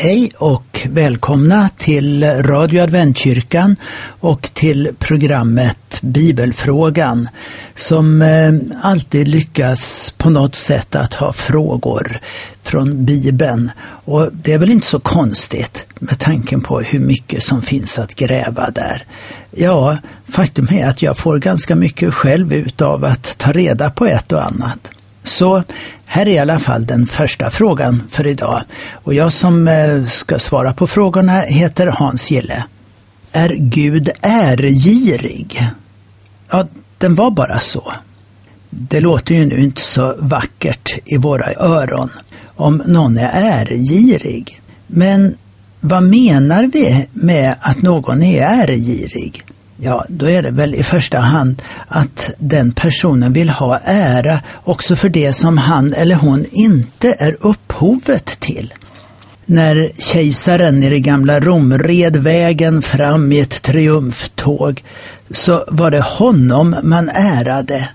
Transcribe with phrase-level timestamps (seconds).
[0.00, 3.76] Hej och välkomna till Radio Adventkyrkan
[4.20, 7.28] och till programmet Bibelfrågan
[7.74, 12.20] som eh, alltid lyckas på något sätt att ha frågor
[12.62, 13.70] från Bibeln.
[14.04, 18.14] Och det är väl inte så konstigt med tanken på hur mycket som finns att
[18.14, 19.04] gräva där.
[19.50, 24.32] Ja, faktum är att jag får ganska mycket själv utav att ta reda på ett
[24.32, 24.90] och annat.
[25.24, 25.62] Så
[26.08, 28.62] här är i alla fall den första frågan för idag.
[28.92, 32.64] Och jag som eh, ska svara på frågorna heter Hans Gille.
[33.32, 35.62] Är Gud ärgirig?
[36.50, 36.66] Ja,
[36.98, 37.92] den var bara så.
[38.70, 42.10] Det låter ju nu inte så vackert i våra öron
[42.56, 44.60] om någon är ärgirig.
[44.86, 45.36] Men
[45.80, 49.44] vad menar vi med att någon är ärgirig?
[49.80, 54.96] Ja, då är det väl i första hand att den personen vill ha ära också
[54.96, 58.74] för det som han eller hon inte är upphovet till.
[59.46, 64.84] När kejsaren i det gamla Rom red vägen fram i ett triumftåg
[65.30, 67.88] så var det honom man ärade,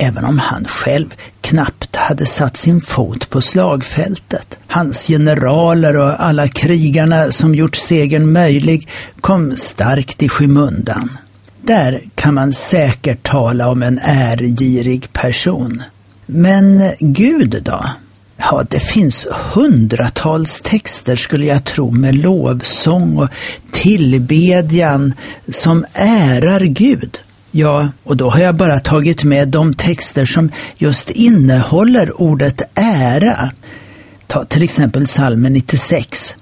[0.00, 4.58] även om han själv knappt hade satt sin fot på slagfältet.
[4.66, 8.88] Hans generaler och alla krigarna som gjort segern möjlig
[9.20, 11.16] kom starkt i skymundan.
[11.62, 15.82] Där kan man säkert tala om en ärgirig person.
[16.26, 17.84] Men Gud då?
[18.36, 23.28] Ja, det finns hundratals texter skulle jag tro med lovsång och
[23.70, 25.14] tillbedjan
[25.48, 27.18] som ärar Gud.
[27.50, 33.50] Ja, och då har jag bara tagit med de texter som just innehåller ordet ära.
[34.26, 36.36] Ta till exempel psalmen 96,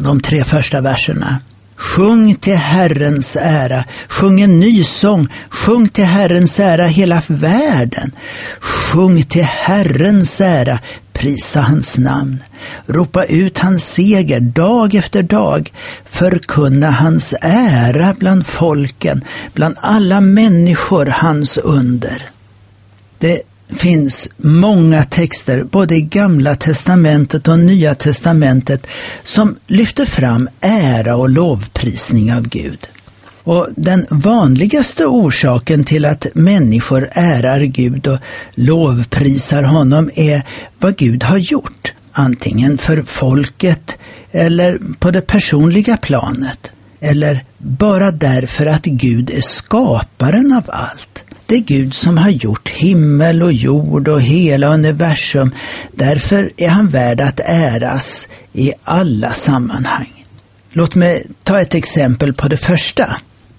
[0.00, 1.40] de tre första verserna.
[1.76, 8.12] Sjung till Herrens ära, sjung en ny sång, sjung till Herrens ära hela världen.
[8.60, 10.78] Sjung till Herrens ära,
[11.14, 12.42] prisa hans namn.
[12.86, 15.72] Ropa ut hans seger dag efter dag,
[16.04, 22.28] förkunna hans ära bland folken, bland alla människor hans under.
[23.18, 28.86] Det finns många texter, både i Gamla testamentet och Nya testamentet,
[29.24, 32.86] som lyfter fram ära och lovprisning av Gud.
[33.44, 38.18] Och den vanligaste orsaken till att människor ärar Gud och
[38.54, 40.42] lovprisar honom är
[40.78, 43.98] vad Gud har gjort, antingen för folket
[44.30, 51.24] eller på det personliga planet, eller bara därför att Gud är skaparen av allt.
[51.46, 55.54] Det är Gud som har gjort himmel och jord och hela universum.
[55.92, 60.24] Därför är han värd att äras i alla sammanhang.
[60.72, 63.16] Låt mig ta ett exempel på det första.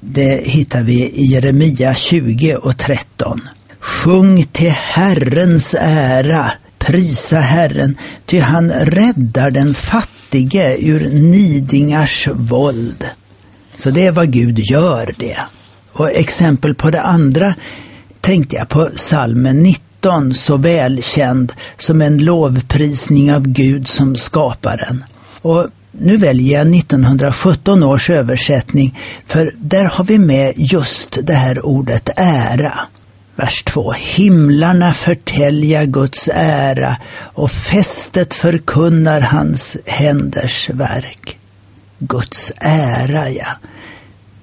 [0.07, 3.41] Det hittar vi i Jeremia 20 och 13.
[3.79, 13.05] Sjung till Herrens ära, prisa Herren, ty han räddar den fattige ur nidingars våld.
[13.77, 15.37] Så det är vad Gud gör det.
[15.91, 17.53] Och exempel på det andra
[18.21, 25.03] tänkte jag på salmen 19, så välkänd som en lovprisning av Gud som skaparen.
[25.41, 25.67] Och
[25.99, 32.09] nu väljer jag 1917 års översättning, för där har vi med just det här ordet
[32.15, 32.79] ära.
[33.35, 33.91] Vers 2.
[33.91, 41.37] Himlarna förtälja Guds ära och fästet förkunnar hans händers verk.
[41.99, 43.57] Guds ära, ja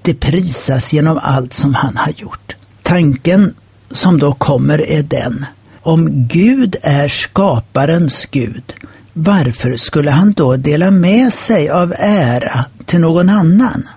[0.03, 2.55] det prisas genom allt som han har gjort.
[2.83, 3.55] Tanken
[3.91, 5.45] som då kommer är den,
[5.81, 8.73] om Gud är skaparens Gud,
[9.13, 13.87] varför skulle han då dela med sig av ära till någon annan?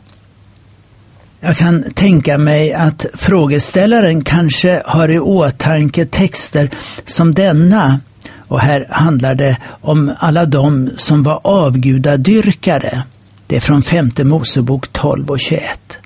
[1.40, 6.70] Jag kan tänka mig att frågeställaren kanske har i åtanke texter
[7.04, 8.00] som denna,
[8.48, 13.02] och här handlar det om alla de som var avgudadyrkare.
[13.46, 15.98] Det är från femte Mosebok 12 och 21.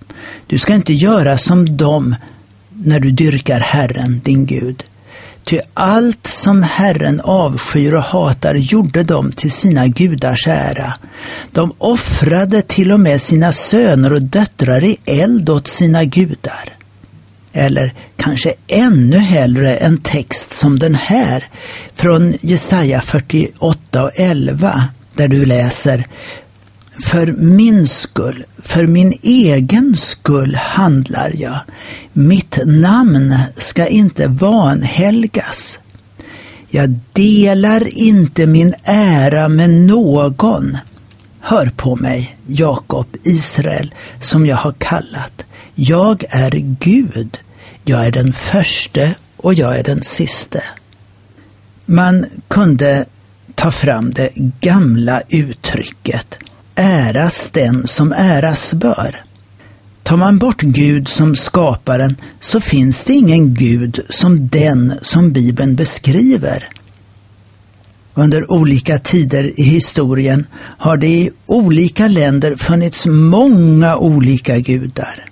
[0.47, 2.15] Du ska inte göra som dem
[2.71, 4.85] när du dyrkar Herren, din Gud.
[5.45, 10.95] Ty allt som Herren avskyr och hatar gjorde de till sina gudars ära.
[11.53, 16.77] De offrade till och med sina söner och döttrar i eld åt sina gudar.
[17.53, 21.49] Eller kanske ännu hellre en text som den här
[21.95, 26.07] från Jesaja 48 och 11 där du läser
[27.03, 31.61] för min skull, för min egen skull handlar jag.
[32.13, 35.81] Mitt namn ska inte vanhelgas.
[36.69, 40.77] Jag delar inte min ära med någon.
[41.41, 45.45] Hör på mig, Jakob, Israel, som jag har kallat.
[45.75, 46.51] Jag är
[46.81, 47.39] Gud.
[47.85, 50.63] Jag är den förste och jag är den siste.
[51.87, 53.07] Man kunde
[53.55, 54.31] ta fram det
[54.61, 56.39] gamla uttrycket
[56.81, 59.25] äras den som äras bör.
[60.03, 65.77] Tar man bort Gud som skaparen så finns det ingen Gud som den som Bibeln
[65.77, 66.69] beskriver.
[68.15, 70.47] Under olika tider i historien
[70.79, 75.25] har det i olika länder funnits många olika gudar.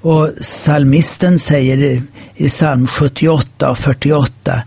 [0.00, 2.02] Och salmisten säger
[2.34, 4.62] i psalm 78 och 48,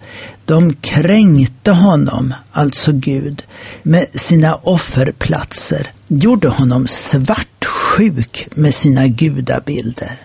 [0.50, 3.44] de kränkte honom, alltså Gud,
[3.84, 10.22] med sina offerplatser, gjorde honom svartsjuk med sina gudabilder.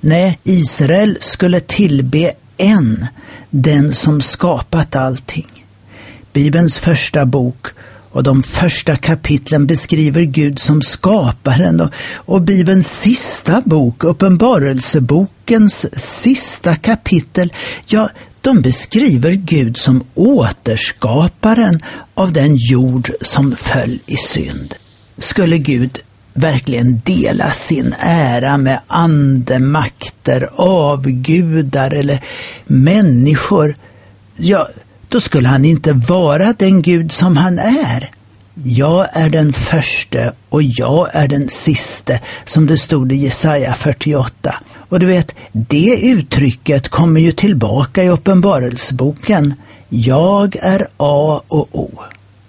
[0.00, 3.06] Nej, Israel skulle tillbe en,
[3.50, 5.64] den som skapat allting.
[6.32, 7.66] Bibelns första bok
[8.10, 16.74] och de första kapitlen beskriver Gud som skaparen och, och Bibelns sista bok, Uppenbarelsebokens sista
[16.74, 17.52] kapitel,
[17.86, 21.80] ja, de beskriver Gud som återskaparen
[22.14, 24.74] av den jord som föll i synd.
[25.18, 25.98] Skulle Gud
[26.34, 32.24] verkligen dela sin ära med andemakter, avgudar eller
[32.66, 33.76] människor,
[34.36, 34.68] ja,
[35.08, 38.10] då skulle han inte vara den Gud som han är.
[38.64, 44.54] Jag är den förste och jag är den siste, som det stod i Jesaja 48.
[44.88, 49.54] Och du vet, det uttrycket kommer ju tillbaka i Uppenbarelseboken.
[49.88, 51.90] Jag är A och O.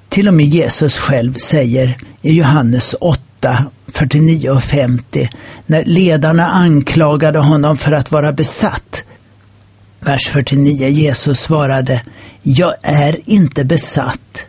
[0.10, 5.30] Till och med Jesus själv säger i Johannes 8, 49 och 50,
[5.66, 9.04] när ledarna anklagade honom för att vara besatt.
[10.00, 12.02] Vers 49, Jesus svarade,
[12.42, 14.46] Jag är inte besatt,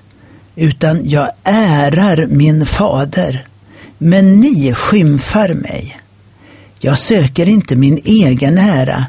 [0.56, 3.46] utan jag ärar min fader,
[3.98, 5.99] men ni skymfar mig.
[6.82, 9.06] Jag söker inte min egen ära,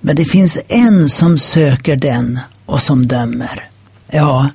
[0.00, 3.68] men det finns en som söker den och som dömer.
[4.10, 4.48] Ja,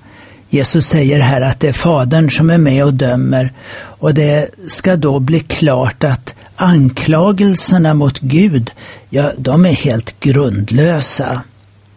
[0.49, 4.95] Jesus säger här att det är Fadern som är med och dömer och det ska
[4.95, 8.71] då bli klart att anklagelserna mot Gud,
[9.09, 11.41] ja, de är helt grundlösa.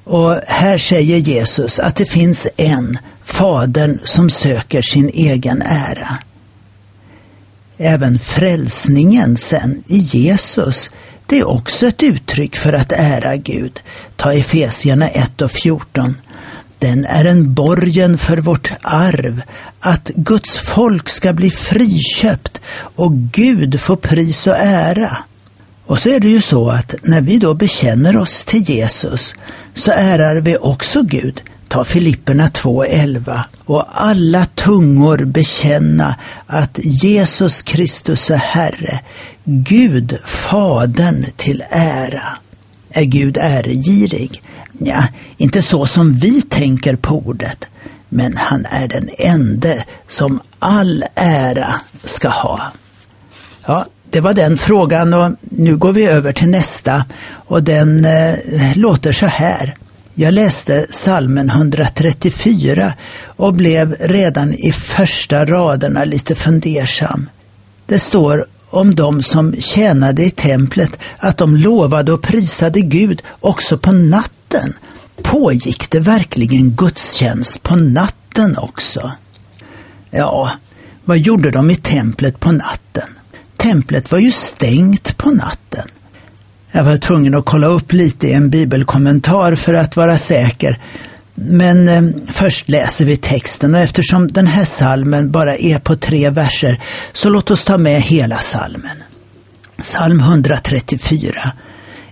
[0.04, 6.18] Och här säger Jesus att det finns en, Fadern, som söker sin egen ära.
[7.78, 10.90] Även frälsningen sen i Jesus,
[11.26, 13.80] det är också ett uttryck för att ära Gud.
[14.16, 16.14] Ta Efesierna 1 och 14.
[16.78, 19.42] Den är en borgen för vårt arv,
[19.80, 25.16] att Guds folk ska bli friköpt och Gud få pris och ära.
[25.86, 29.34] Och så är det ju så att när vi då bekänner oss till Jesus
[29.74, 31.42] så ärar vi också Gud.
[31.72, 36.16] Ta Filipperna 2.11 och alla tungor bekänna
[36.46, 39.00] att Jesus Kristus är Herre,
[39.44, 42.22] Gud Fadern till ära.
[42.90, 44.42] Är Gud äregirig?
[44.78, 45.04] Ja,
[45.36, 47.66] inte så som vi tänker på ordet,
[48.08, 51.74] men han är den ende som all ära
[52.04, 52.60] ska ha.
[53.66, 57.04] Ja, det var den frågan och nu går vi över till nästa
[57.46, 58.36] och den eh,
[58.74, 59.76] låter så här.
[60.14, 62.92] Jag läste salmen 134
[63.24, 67.28] och blev redan i första raderna lite fundersam.
[67.86, 73.78] Det står om de som tjänade i templet att de lovade och prisade Gud också
[73.78, 74.74] på natten.
[75.22, 79.12] Pågick det verkligen gudstjänst på natten också?
[80.10, 80.52] Ja,
[81.04, 83.08] vad gjorde de i templet på natten?
[83.56, 85.88] Templet var ju stängt på natten.
[86.74, 90.78] Jag var tvungen att kolla upp lite i en bibelkommentar för att vara säker.
[91.34, 92.02] Men eh,
[92.32, 97.30] först läser vi texten och eftersom den här salmen bara är på tre verser så
[97.30, 99.02] låt oss ta med hela salmen.
[99.82, 101.52] Psalm 134,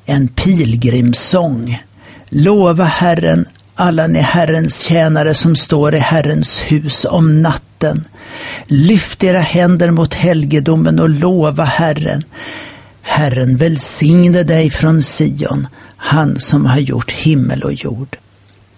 [0.06, 1.82] en pilgrimssång.
[2.28, 8.04] Lova Herren, alla ni Herrens tjänare som står i Herrens hus om natten.
[8.66, 12.24] Lyft era händer mot helgedomen och lova Herren.
[13.20, 18.16] Herren välsigne dig från Sion, han som har gjort himmel och jord.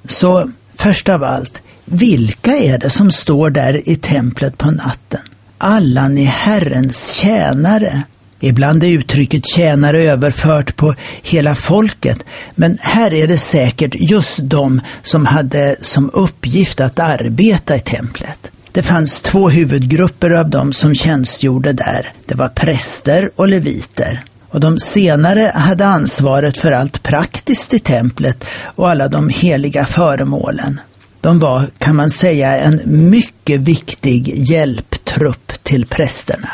[0.09, 5.21] Så först av allt, vilka är det som står där i templet på natten?
[5.59, 8.03] Alla ni Herrens tjänare.
[8.41, 14.81] Ibland är uttrycket tjänare överfört på hela folket, men här är det säkert just de
[15.03, 18.51] som hade som uppgift att arbeta i templet.
[18.73, 22.13] Det fanns två huvudgrupper av dem som tjänstgjorde där.
[22.27, 24.25] Det var präster och leviter.
[24.53, 30.81] Och de senare hade ansvaret för allt praktiskt i templet och alla de heliga föremålen.
[31.21, 36.51] De var, kan man säga, en mycket viktig hjälptrupp till prästerna.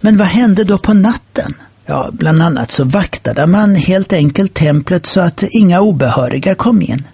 [0.00, 1.54] Men vad hände då på natten?
[1.86, 7.04] Ja, bland annat så vaktade man helt enkelt templet så att inga obehöriga kom in.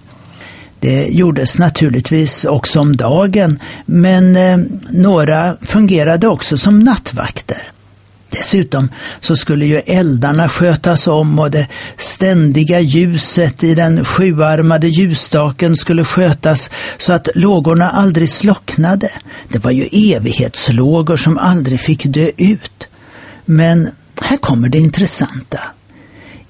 [0.81, 4.59] Det gjordes naturligtvis också om dagen, men eh,
[4.91, 7.73] några fungerade också som nattvakter.
[8.33, 15.77] Dessutom så skulle ju eldarna skötas om och det ständiga ljuset i den sjuarmade ljusstaken
[15.77, 19.11] skulle skötas så att lågorna aldrig slocknade.
[19.49, 22.89] Det var ju evighetslågor som aldrig fick dö ut.
[23.45, 25.61] Men här kommer det intressanta.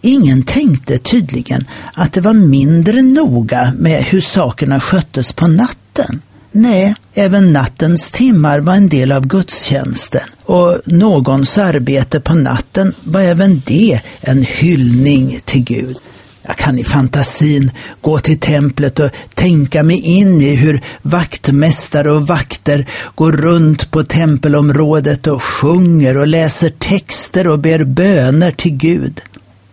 [0.01, 6.23] Ingen tänkte tydligen att det var mindre noga med hur sakerna sköttes på natten.
[6.55, 13.21] Nej, även nattens timmar var en del av gudstjänsten och någons arbete på natten var
[13.21, 15.97] även det en hyllning till Gud.
[16.43, 22.27] Jag kan i fantasin gå till templet och tänka mig in i hur vaktmästare och
[22.27, 29.21] vakter går runt på tempelområdet och sjunger och läser texter och ber böner till Gud.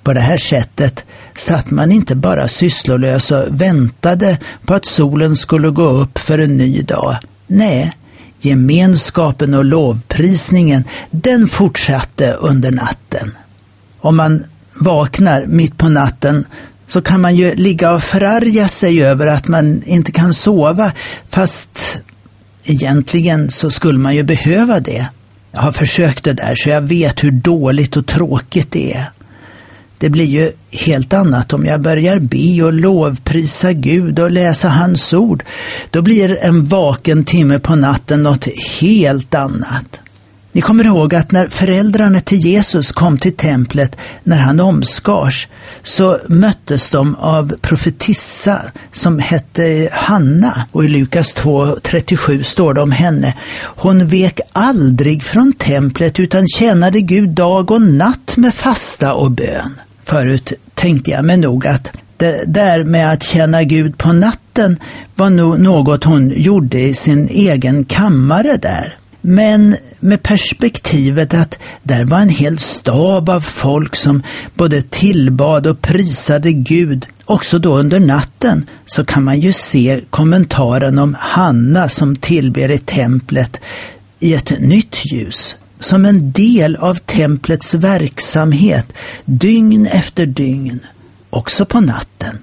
[0.03, 1.06] På det här sättet
[1.38, 6.58] satt man inte bara sysslolös och väntade på att solen skulle gå upp för en
[6.58, 7.18] ny dag.
[7.48, 7.94] Nej,
[8.39, 13.32] gemenskapen och lovprisningen, den fortsatte under natten.
[14.00, 16.46] Om man vaknar mitt på natten
[16.88, 20.91] så kan man ju ligga och förarga sig över att man inte kan sova,
[21.29, 22.00] fast
[22.63, 25.10] egentligen så skulle man ju behöva det.
[25.51, 29.12] Jag har försökt det där så jag vet hur dåligt och tråkigt det är.
[30.00, 35.13] Det blir ju helt annat om jag börjar be och lovprisa Gud och läsa hans
[35.13, 35.44] ord.
[35.89, 38.48] Då blir en vaken timme på natten något
[38.79, 40.01] helt annat.
[40.51, 45.48] Ni kommer ihåg att när föräldrarna till Jesus kom till templet när han omskars
[45.84, 52.91] så möttes de av profetissa som hette Hanna och i Lukas 2.37 står det om
[52.91, 53.38] henne.
[53.62, 59.74] Hon vek aldrig från templet utan tjänade Gud dag och natt med fasta och bön.
[60.10, 64.80] Förut tänkte jag mig nog att det där med att känna Gud på natten
[65.16, 68.98] var nog något hon gjorde i sin egen kammare där.
[69.22, 74.24] Men med perspektivet att där var en hel stab av folk som
[74.54, 81.00] både tillbad och prisade Gud, också då under natten, så kan man ju se kommentaren
[81.00, 83.60] om Hanna som tillber i templet
[84.20, 88.93] i ett nytt ljus som en del av templets verksamhet
[89.25, 90.79] dygn efter dygn,
[91.29, 92.38] också på natten.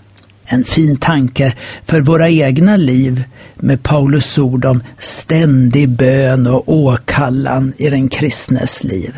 [0.44, 1.54] En fin tanke
[1.86, 3.24] för våra egna liv
[3.56, 9.14] med Paulus ord om ständig bön och åkallan i den kristnes liv.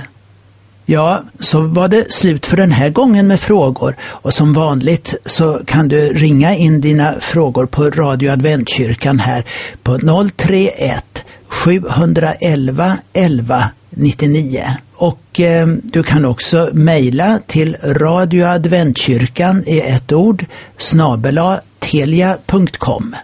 [0.87, 5.61] Ja, så var det slut för den här gången med frågor och som vanligt så
[5.67, 9.45] kan du ringa in dina frågor på Radio Adventkyrkan här
[9.83, 9.99] på
[10.37, 14.65] 031 711 11 99.
[14.95, 20.45] Och eh, du kan också mejla till radioadventkyrkan i ett ord
[20.79, 23.15] snabela telia.com.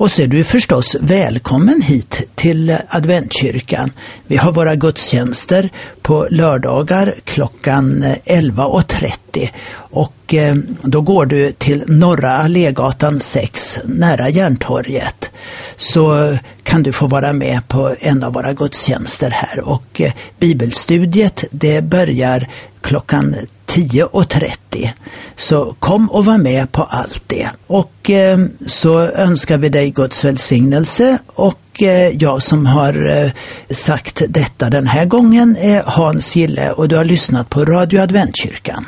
[0.00, 3.90] Och så är du förstås välkommen hit till Adventkyrkan.
[4.26, 5.70] Vi har våra gudstjänster
[6.02, 15.29] på lördagar klockan 11.30 och eh, då går du till Norra Allégatan 6 nära Järntorget.
[15.76, 21.44] Så kan du få vara med på en av våra gudstjänster här och eh, bibelstudiet
[21.50, 22.48] det börjar
[22.80, 24.90] klockan 10.30.
[25.36, 27.50] Så kom och var med på allt det.
[27.66, 33.30] Och eh, så önskar vi dig Guds välsignelse och eh, jag som har eh,
[33.70, 38.86] sagt detta den här gången är Hans Gille och du har lyssnat på Radio Adventkyrkan.